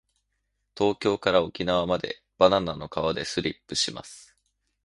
[0.75, 4.35] 東京から沖縄までバナナの皮でスリップします。